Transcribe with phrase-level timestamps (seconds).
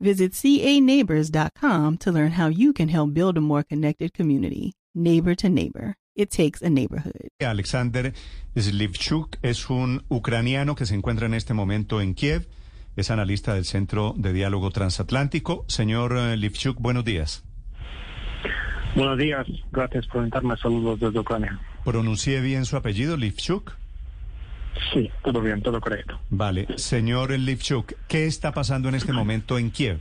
[0.00, 4.72] Visit caneighbors.com to learn how you can help build a more connected community.
[4.94, 5.94] Neighbor to Neighbor.
[6.16, 7.28] It takes a neighborhood.
[7.40, 8.12] Alexander
[8.56, 12.48] Slivchuk es un ucraniano que se encuentra en este momento en Kiev.
[12.96, 15.64] Es analista del Centro de Diálogo Transatlántico.
[15.68, 17.44] Señor eh, Livchuk, buenos días.
[18.96, 19.46] Buenos días.
[19.70, 20.56] Gracias por invitarme.
[20.56, 21.60] Saludos desde Ucrania.
[21.84, 23.72] ¿Pronuncié bien su apellido, Livchuk?
[24.92, 26.18] Sí, todo bien, todo correcto.
[26.30, 26.66] Vale.
[26.76, 29.98] Señor Livchuk, ¿qué está pasando en este momento en Kiev?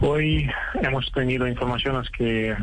[0.00, 0.48] Hoy
[0.82, 2.54] hemos tenido informaciones que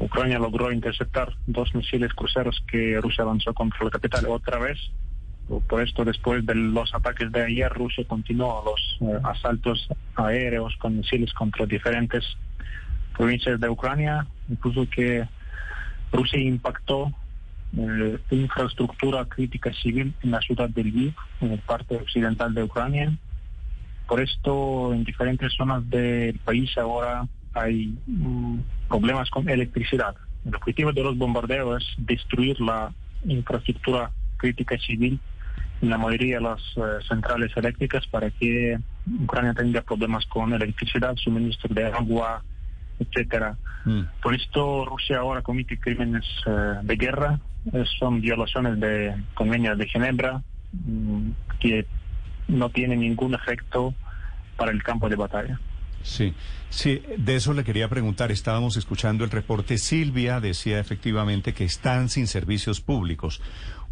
[0.00, 4.78] Ucrania logró interceptar dos misiles cruceros que Rusia lanzó contra la capital otra vez.
[5.68, 10.96] Por esto, después de los ataques de ayer, Rusia continuó los eh, asaltos aéreos con
[10.96, 12.24] misiles contra diferentes
[13.16, 15.28] provincias de Ucrania, incluso que
[16.10, 17.12] Rusia impactó
[17.76, 23.16] eh, infraestructura crítica civil en la ciudad de Lviv, en el parte occidental de Ucrania.
[24.06, 30.14] Por esto, en diferentes zonas del país ahora hay mm, problemas con electricidad.
[30.44, 32.92] El objetivo de los bombardeos es destruir la
[33.24, 35.20] infraestructura crítica civil
[35.80, 38.78] en la mayoría de las eh, centrales eléctricas para que
[39.22, 42.42] Ucrania tenga problemas con electricidad, suministro de agua,
[42.98, 43.56] etcétera.
[43.84, 44.02] Mm.
[44.22, 47.40] Por esto Rusia ahora comete crímenes eh, de guerra,
[47.98, 51.86] son violaciones de convenios de Ginebra mm, que
[52.48, 53.94] no tienen ningún efecto
[54.56, 55.60] para el campo de batalla.
[56.02, 56.34] Sí,
[56.68, 58.32] sí, de eso le quería preguntar.
[58.32, 59.78] Estábamos escuchando el reporte.
[59.78, 63.40] Silvia decía efectivamente que están sin servicios públicos.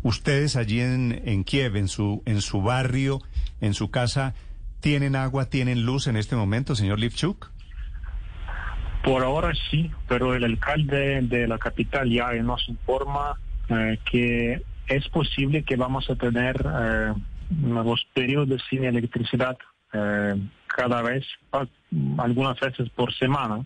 [0.02, 3.20] Ustedes allí en, en Kiev, en su, en su barrio,
[3.60, 4.34] en su casa,
[4.80, 7.50] ¿tienen agua, tienen luz en este momento, señor Livchuk?
[9.04, 13.38] Por ahora sí, pero el alcalde de la capital ya nos informa
[13.70, 17.12] eh, que es posible que vamos a tener eh,
[17.62, 19.56] los periodos sin electricidad
[19.92, 20.34] eh,
[20.66, 21.66] cada vez, a-
[22.18, 23.64] algunas veces por semana.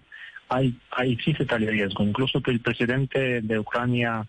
[0.48, 4.26] Hay, hay existe tal riesgo, incluso que el presidente de Ucrania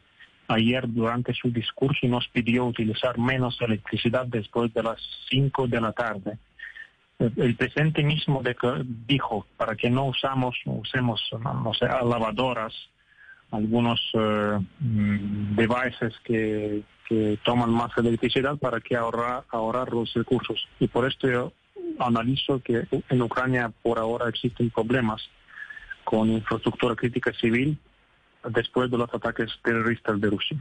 [0.47, 4.97] ayer durante su discurso nos pidió utilizar menos electricidad después de las
[5.29, 6.37] 5 de la tarde.
[7.17, 8.41] El, presidente mismo
[9.07, 12.73] dijo para que no usamos, usemos, no sé, lavadoras,
[13.55, 20.67] algunos eh, mm, devices que, que toman más electricidad para que ahorrar, ahorrar los recursos.
[20.79, 21.53] Y por esto yo
[21.99, 25.21] analizo que en Ucrania por ahora existen problemas
[26.03, 27.77] con infraestructura crítica civil
[28.49, 30.57] después de los ataques terroristas de Rusia.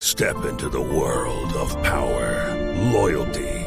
[0.00, 2.54] Step into the world of power,
[2.92, 3.66] loyalty,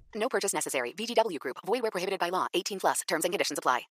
[0.21, 0.93] No purchase necessary.
[0.93, 1.57] VGW Group.
[1.65, 2.47] Void where prohibited by law.
[2.53, 3.01] 18 plus.
[3.07, 3.87] Terms and conditions apply.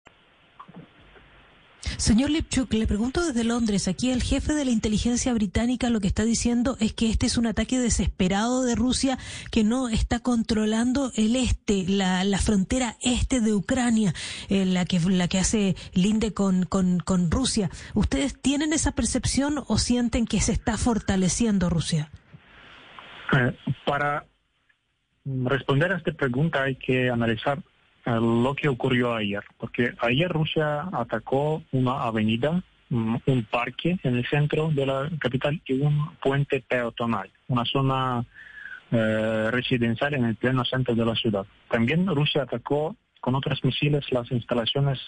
[1.96, 3.88] Señor Lipchuk, le pregunto desde Londres.
[3.88, 7.36] Aquí el jefe de la inteligencia británica lo que está diciendo es que este es
[7.36, 9.18] un ataque desesperado de Rusia
[9.50, 14.14] que no está controlando el este, la, la frontera este de Ucrania,
[14.48, 17.70] eh, la que la que hace linde con, con, con Rusia.
[17.94, 22.10] ¿Ustedes tienen esa percepción o sienten que se está fortaleciendo Rusia?
[23.32, 24.26] Eh, para
[25.44, 27.58] responder a esta pregunta hay que analizar
[28.06, 34.16] eh, lo que ocurrió ayer, porque ayer Rusia atacó una avenida, mm, un parque en
[34.16, 38.24] el centro de la capital y un puente peatonal, una zona
[38.90, 41.46] eh, residencial en el pleno centro de la ciudad.
[41.68, 44.98] También Rusia atacó con otros misiles las instalaciones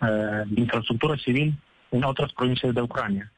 [0.00, 1.54] eh, de infraestructura civil
[1.90, 3.30] en otras provincias de Ucrania.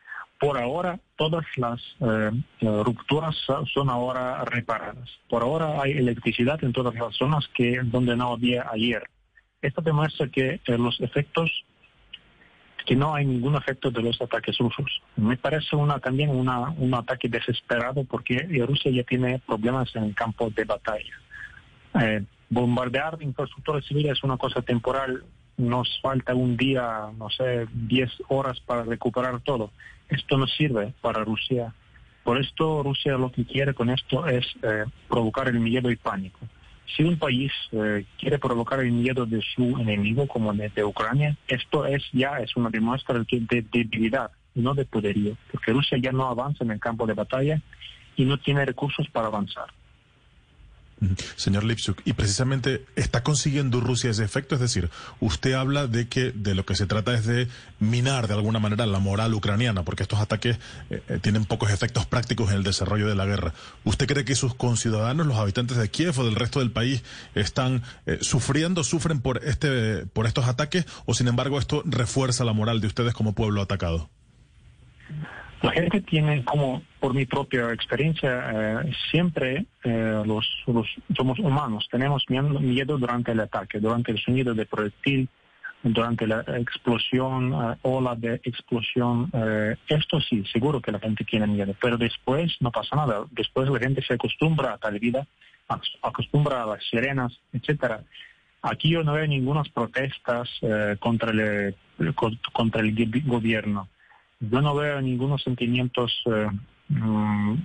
[0.43, 5.09] Por ahora, todas las eh, eh, rupturas so- son ahora reparadas.
[5.29, 9.09] Por ahora hay electricidad en todas las zonas que donde no había ayer.
[9.61, 11.49] Esto demuestra que eh, los efectos,
[12.85, 15.01] que no hay ningún efecto de los ataques rusos.
[15.15, 20.65] Me parece también un ataque desesperado porque Rusia ya tiene problemas en el campo de
[20.65, 21.15] batalla.
[22.01, 25.23] Eh, bombardear infraestructura civil es una cosa temporal
[25.57, 29.71] nos falta un día, no sé, 10 horas para recuperar todo.
[30.13, 31.75] Esto no sirve para Rusia.
[32.23, 36.39] Por esto Rusia lo que quiere con esto es eh, provocar el miedo y pánico.
[36.95, 41.35] Si un país eh, quiere provocar el miedo de su enemigo, como de, de Ucrania,
[41.49, 46.29] esto es ya es una demuestra de debilidad, no de poderío, porque Rusia ya no
[46.29, 47.63] avanza en el campo de batalla
[48.15, 49.73] y no tiene recursos para avanzar.
[51.37, 54.91] Señor Lipsuk, y precisamente está consiguiendo Rusia ese efecto, es decir,
[55.21, 57.49] usted habla de que de lo que se trata es de
[57.81, 60.59] minar de alguna manera la moral ucraniana, porque estos ataques
[60.91, 63.55] eh, eh, tienen pocos efectos prácticos en el desarrollo de la guerra.
[63.85, 67.03] ¿Usted cree que sus conciudadanos, los habitantes de Kiev o del resto del país,
[67.35, 72.53] están eh, sufriendo, sufren por este, por estos ataques, o sin embargo esto refuerza la
[72.53, 74.09] moral de ustedes como pueblo atacado?
[75.63, 80.45] La gente tiene, como por mi propia experiencia, eh, siempre eh, los,
[81.17, 85.29] somos humanos, tenemos miedo durante el ataque, durante el sonido de proyectil,
[85.85, 89.31] durante la explosión, eh, ola de explosión.
[89.87, 93.25] esto sí, seguro que la gente tiene miedo, pero después no pasa nada.
[93.31, 95.25] Después la gente se acostumbra a tal vida,
[96.03, 98.03] acostumbra a las sirenas, etcétera.
[98.63, 100.49] Aquí yo no veo ninguna protestas
[100.99, 101.77] contra el,
[102.53, 103.89] contra el gobierno
[104.51, 106.49] yo no veo ningunos sentimientos eh,
[106.89, 107.57] mm,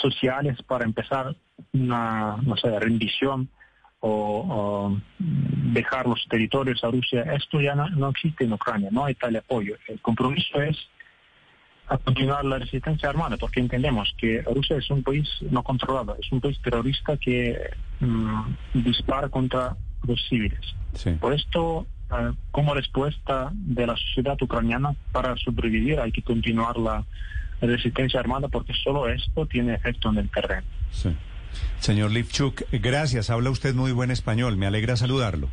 [0.00, 1.36] sociales para empezar
[1.72, 3.48] una, no sé, rendición
[4.00, 4.98] o,
[5.72, 7.22] dejar los territorios a Rusia.
[7.22, 9.76] Esto ya no, existe en Ucrania, no hay tal apoyo.
[9.88, 10.76] El compromiso es
[11.88, 16.30] a continuar la resistencia armada, porque entendemos que Rusia es un país no controlado, es
[16.32, 17.70] un país terrorista que
[18.00, 18.42] mm,
[18.74, 19.76] dispara contra
[20.06, 20.74] los civiles.
[21.20, 21.86] Por esto
[22.50, 27.04] como respuesta de la sociedad ucraniana para sobrevivir hay que continuar la
[27.60, 30.66] resistencia armada porque solo esto tiene efecto en el terreno.
[31.78, 33.30] Señor Lipchuk, gracias.
[33.30, 34.56] Habla usted muy buen español.
[34.56, 35.48] Me alegra saludarlo.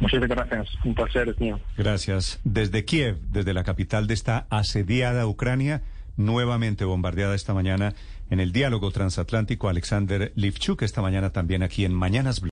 [0.00, 0.68] Muchas gracias.
[0.84, 1.60] Un placer es mío.
[1.76, 2.40] Gracias.
[2.44, 5.82] Desde Kiev, desde la capital de esta asediada Ucrania,
[6.16, 7.94] nuevamente bombardeada esta mañana
[8.30, 12.51] en el diálogo transatlántico, Alexander Lifchuk, esta mañana también aquí en Mañanas Blue.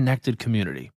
[0.00, 0.90] connected community.